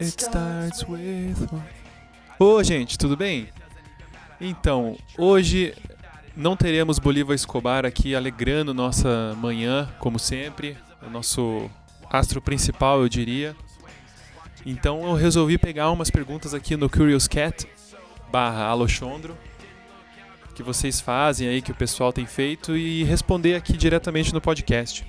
It 0.00 0.22
starts 0.22 0.84
with. 0.88 1.48
Ô, 2.38 2.62
gente, 2.62 2.96
tudo 2.96 3.16
bem? 3.16 3.48
Então, 4.40 4.96
hoje 5.18 5.74
não 6.36 6.56
teremos 6.56 6.98
Bolívar 6.98 7.34
Escobar 7.34 7.84
aqui 7.84 8.14
alegrando 8.14 8.72
nossa 8.72 9.36
manhã, 9.36 9.88
como 9.98 10.18
sempre, 10.18 10.76
o 11.06 11.10
nosso 11.10 11.70
astro 12.08 12.40
principal, 12.40 13.02
eu 13.02 13.08
diria. 13.08 13.54
Então 14.64 15.02
eu 15.04 15.14
resolvi 15.14 15.58
pegar 15.58 15.90
umas 15.90 16.10
perguntas 16.10 16.54
aqui 16.54 16.76
no 16.76 16.88
Curious 16.88 17.26
Cat 17.26 17.66
barra 18.30 18.64
Alochondro 18.64 19.36
que 20.60 20.62
vocês 20.62 21.00
fazem 21.00 21.48
aí, 21.48 21.62
que 21.62 21.72
o 21.72 21.74
pessoal 21.74 22.12
tem 22.12 22.26
feito 22.26 22.76
e 22.76 23.02
responder 23.04 23.54
aqui 23.54 23.72
diretamente 23.78 24.34
no 24.34 24.42
podcast. 24.42 25.06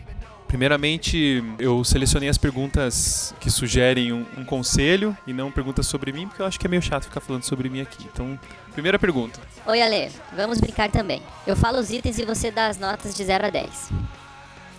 Primeiramente, 0.51 1.41
eu 1.57 1.81
selecionei 1.81 2.27
as 2.27 2.37
perguntas 2.37 3.33
que 3.39 3.49
sugerem 3.49 4.11
um, 4.11 4.25
um, 4.37 4.43
conselho 4.43 5.15
e 5.25 5.31
não 5.31 5.49
perguntas 5.49 5.87
sobre 5.87 6.11
mim, 6.11 6.27
porque 6.27 6.41
eu 6.41 6.45
acho 6.45 6.59
que 6.59 6.67
é 6.67 6.69
meio 6.69 6.81
chato 6.81 7.05
ficar 7.05 7.21
falando 7.21 7.43
sobre 7.43 7.69
mim 7.69 7.79
aqui. 7.79 8.05
Então, 8.11 8.37
primeira 8.73 8.99
pergunta. 8.99 9.39
Oi, 9.65 9.81
Ale. 9.81 10.11
Vamos 10.35 10.59
brincar 10.59 10.91
também. 10.91 11.21
Eu 11.47 11.55
falo 11.55 11.79
os 11.79 11.89
itens 11.89 12.19
e 12.19 12.25
você 12.25 12.51
dá 12.51 12.67
as 12.67 12.77
notas 12.77 13.15
de 13.15 13.23
0 13.23 13.45
a 13.45 13.49
10. 13.49 13.91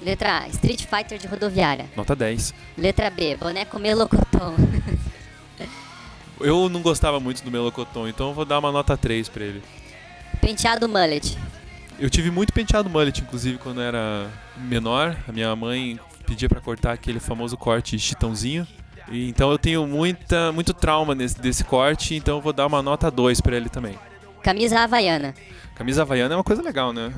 Letra 0.03 0.41
A, 0.41 0.49
Street 0.49 0.85
Fighter 0.85 1.17
de 1.17 1.27
rodoviária. 1.27 1.87
Nota 1.97 2.15
10. 2.15 2.53
Letra 2.77 3.09
B, 3.09 3.37
boneco 3.37 3.79
melocotão. 3.79 4.55
eu 6.39 6.69
não 6.69 6.83
gostava 6.83 7.19
muito 7.19 7.43
do 7.43 7.51
melocotão, 7.51 8.07
então 8.07 8.29
eu 8.29 8.35
vou 8.35 8.45
dar 8.45 8.59
uma 8.59 8.71
nota 8.71 8.95
3 8.95 9.27
pra 9.31 9.43
ele. 9.43 9.63
Penteado 10.39 10.87
mullet. 10.87 11.39
Eu 11.99 12.11
tive 12.11 12.31
muito 12.31 12.53
penteado 12.53 12.91
mullet, 12.91 13.21
inclusive, 13.21 13.59
quando 13.59 13.81
era 13.81 14.29
menor. 14.57 15.17
A 15.29 15.33
minha 15.33 15.55
mãe 15.55 15.99
pedia 16.27 16.49
para 16.49 16.61
cortar 16.61 16.93
aquele 16.93 17.21
famoso 17.21 17.57
corte 17.57 17.99
chitãozinho. 17.99 18.67
E, 19.11 19.29
então 19.29 19.51
eu 19.51 19.59
tenho 19.59 19.87
muita, 19.87 20.53
muito 20.53 20.73
trauma 20.73 21.15
nesse, 21.15 21.41
desse 21.41 21.65
corte, 21.65 22.15
então 22.15 22.37
eu 22.39 22.41
vou 22.41 22.53
dar 22.53 22.67
uma 22.67 22.83
nota 22.83 23.11
2 23.11 23.41
para 23.41 23.57
ele 23.57 23.69
também. 23.69 23.99
Camisa 24.43 24.81
havaiana. 24.81 25.35
Camisa 25.75 26.03
havaiana 26.03 26.35
é 26.35 26.37
uma 26.37 26.45
coisa 26.45 26.63
legal, 26.63 26.93
né? 26.93 27.13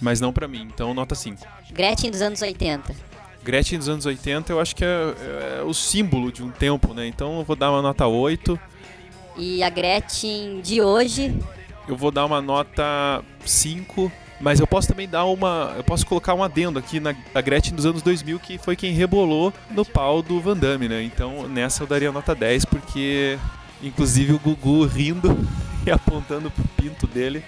Mas 0.00 0.20
não 0.20 0.32
para 0.32 0.46
mim, 0.46 0.62
então 0.62 0.92
nota 0.92 1.14
5. 1.14 1.46
Gretchen 1.72 2.10
dos 2.10 2.20
anos 2.20 2.42
80. 2.42 2.94
Gretchen 3.42 3.78
dos 3.78 3.88
anos 3.88 4.04
80 4.04 4.52
eu 4.52 4.60
acho 4.60 4.74
que 4.74 4.84
é, 4.84 4.88
é, 4.88 5.58
é 5.60 5.62
o 5.62 5.72
símbolo 5.72 6.32
de 6.32 6.42
um 6.42 6.50
tempo, 6.50 6.92
né? 6.92 7.06
Então 7.06 7.38
eu 7.38 7.44
vou 7.44 7.56
dar 7.56 7.70
uma 7.70 7.80
nota 7.80 8.06
8. 8.06 8.58
E 9.36 9.62
a 9.62 9.70
Gretchen 9.70 10.60
de 10.60 10.80
hoje? 10.82 11.34
Eu 11.88 11.96
vou 11.96 12.10
dar 12.10 12.24
uma 12.24 12.40
nota 12.40 13.22
5 13.44 14.10
mas 14.40 14.60
eu 14.60 14.66
posso 14.66 14.88
também 14.88 15.08
dar 15.08 15.24
uma. 15.24 15.72
Eu 15.76 15.84
posso 15.84 16.06
colocar 16.06 16.34
um 16.34 16.42
adendo 16.42 16.78
aqui 16.78 17.00
na, 17.00 17.14
Gretchen 17.40 17.74
dos 17.74 17.86
anos 17.86 18.02
2000, 18.02 18.38
que 18.38 18.58
foi 18.58 18.76
quem 18.76 18.92
rebolou 18.92 19.52
no 19.70 19.84
pau 19.84 20.22
do 20.22 20.40
Van 20.40 20.56
Damme, 20.56 20.88
né? 20.88 21.02
Então 21.02 21.48
nessa 21.48 21.82
eu 21.82 21.86
daria 21.86 22.12
nota 22.12 22.34
10, 22.34 22.66
porque 22.66 23.38
inclusive 23.82 24.34
o 24.34 24.38
Gugu 24.38 24.84
rindo 24.84 25.36
e 25.86 25.90
apontando 25.90 26.50
pro 26.50 26.64
pinto 26.76 27.06
dele 27.06 27.42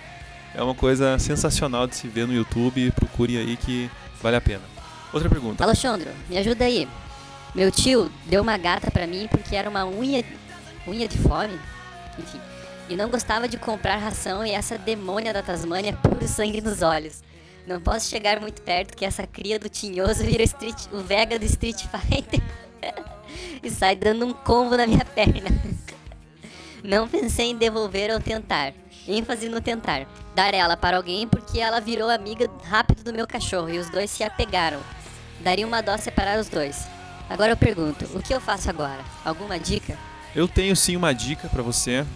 é 0.55 0.63
uma 0.63 0.75
coisa 0.75 1.19
sensacional 1.19 1.87
de 1.87 1.95
se 1.95 2.09
ver 2.09 2.27
no 2.27 2.33
YouTube. 2.33 2.91
Procure 2.93 3.37
aí 3.37 3.57
que 3.57 3.91
vale 4.23 4.37
a 4.37 4.41
pena. 4.41 4.63
Outra 5.13 5.29
pergunta. 5.29 5.65
Alexandre, 5.65 6.09
me 6.29 6.39
ajuda 6.39 6.65
aí. 6.65 6.89
Meu 7.55 7.71
tio 7.71 8.11
deu 8.27 8.43
uma 8.43 8.57
gata 8.57 8.91
para 8.91 9.07
mim 9.07 9.27
porque 9.31 9.55
era 9.57 9.69
uma 9.69 9.85
unha, 9.87 10.25
unha 10.87 11.07
de 11.07 11.19
fome. 11.19 11.59
Enfim 12.19 12.41
e 12.89 12.97
não 12.97 13.11
gostava 13.11 13.47
de 13.47 13.57
comprar 13.57 13.97
ração 13.97 14.45
e 14.45 14.51
essa 14.51 14.79
demônia 14.79 15.33
da 15.33 15.43
Tasmânia 15.43 15.93
puro 15.93 16.27
sangue 16.27 16.61
nos 16.61 16.83
olhos. 16.83 17.23
Não 17.67 17.81
posso 17.81 18.09
chegar 18.09 18.41
muito 18.41 18.63
perto 18.63 18.97
que 18.97 19.05
essa 19.05 19.27
cria 19.27 19.59
do 19.59 19.69
tinhoso 19.69 20.25
vira 20.25 20.43
street, 20.43 20.87
o 20.91 21.01
Vega 21.01 21.39
do 21.39 21.45
Street 21.45 21.83
Fighter 21.83 22.41
e 23.63 23.71
sai 23.71 23.95
dando 23.95 24.27
um 24.27 24.33
combo 24.33 24.77
na 24.77 24.87
minha 24.87 25.05
perna. 25.05 25.51
Não 26.83 27.09
pensei 27.09 27.51
em 27.51 27.57
devolver 27.57 28.11
ou 28.11 28.21
tentar. 28.21 28.73
ênfase 29.07 29.49
no 29.49 29.61
tentar. 29.61 30.07
Dar 30.35 30.55
ela 30.55 30.77
para 30.77 30.97
alguém 30.97 31.27
porque 31.29 31.59
ela 31.59 31.81
virou 31.81 32.09
amiga 32.09 32.49
rápido 32.65 33.03
do 33.03 33.13
meu 33.13 33.27
cachorro 33.27 33.69
e 33.69 33.79
os 33.79 33.91
dois 33.91 34.11
se 34.11 34.23
apegaram. 34.23 34.81
Daria 35.41 35.67
uma 35.67 35.83
dó 35.83 35.97
separar 35.99 36.39
os 36.39 36.49
dois. 36.49 36.87
Agora 37.29 37.53
eu 37.53 37.57
pergunto, 37.57 38.07
o 38.17 38.23
que 38.23 38.33
eu 38.33 38.41
faço 38.41 38.71
agora? 38.71 39.05
Alguma 39.25 39.59
dica? 39.59 39.99
Eu 40.35 40.49
tenho 40.49 40.75
sim 40.75 40.97
uma 40.97 41.13
dica 41.13 41.49
para 41.49 41.63
você 41.63 42.07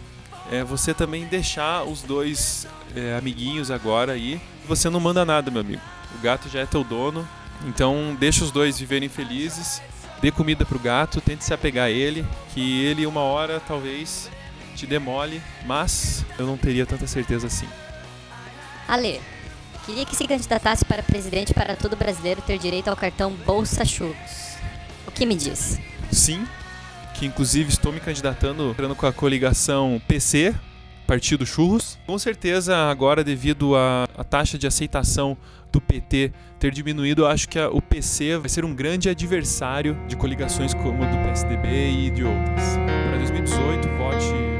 é 0.53 0.63
você 0.63 0.93
também 0.93 1.25
deixar 1.25 1.83
os 1.83 2.03
dois 2.03 2.67
é, 2.95 3.17
amiguinhos 3.17 3.71
agora 3.71 4.13
aí. 4.13 4.39
Você 4.69 4.91
não 4.91 5.01
manda 5.01 5.25
nada, 5.25 5.51
meu 5.51 5.63
amigo. 5.63 5.81
O 6.15 6.19
gato 6.23 6.47
já 6.51 6.61
é 6.61 6.67
teu 6.67 6.85
dono, 6.85 7.27
então 7.67 8.15
deixa 8.21 8.45
os 8.45 8.51
dois 8.51 8.79
viverem 8.79 9.09
felizes. 9.09 9.81
Dê 10.21 10.31
comida 10.31 10.67
pro 10.67 10.79
gato, 10.79 11.23
tente 11.23 11.43
se 11.43 11.55
apegar 11.55 11.87
a 11.87 11.91
ele, 11.91 12.25
que 12.53 12.85
ele 12.85 13.07
uma 13.07 13.23
hora 13.23 13.61
talvez 13.67 14.31
te 14.77 14.87
demole, 14.87 15.43
mas 15.65 16.23
eu 16.39 16.47
não 16.47 16.59
teria 16.59 16.85
tanta 16.85 17.07
certeza 17.07 17.47
assim. 17.47 17.69
Ale, 18.87 19.23
queria 19.87 20.05
que 20.05 20.15
se 20.15 20.29
candidatasse 20.29 20.85
para 20.85 21.03
presidente 21.03 21.55
para 21.55 21.75
todo 21.77 21.97
brasileiro 21.97 22.43
ter 22.43 22.59
direito 22.59 22.89
ao 22.89 22.97
cartão 22.97 23.33
Bolsa 23.33 23.87
Churros. 23.87 24.57
O 25.07 25.11
que 25.11 25.25
me 25.25 25.35
diz? 25.35 25.81
Sim, 26.11 26.47
que 27.23 27.27
inclusive 27.27 27.69
estou 27.69 27.93
me 27.93 28.01
candidatando 28.01 28.71
entrando 28.71 28.97
com 28.97 29.07
a 29.07 29.13
coligação 29.13 30.03
PC, 30.09 30.53
Partido 31.07 31.47
Churros. 31.47 31.97
Com 32.05 32.19
certeza, 32.19 32.77
agora, 32.91 33.23
devido 33.23 33.77
à, 33.77 34.09
taxa 34.29 34.59
de 34.59 34.67
aceitação 34.67 35.37
do 35.71 35.81
PT 35.81 36.33
ter 36.59 36.73
diminuído, 36.73 37.23
eu 37.23 37.29
acho 37.29 37.49
que 37.49 37.61
a, 37.61 37.71
o 37.71 37.81
PC 37.81 38.39
vai 38.39 38.49
ser 38.49 38.65
um 38.65 38.75
grande 38.75 39.09
adversário 39.09 39.97
de 40.09 40.17
coligações 40.17 40.75
como 40.75 41.05
a 41.05 41.07
do 41.07 41.17
PSDB 41.19 41.69
e 41.93 42.11
de 42.11 42.25
outras. 42.25 42.77
Para 43.09 43.19
2018, 43.19 43.89
vote 43.99 44.52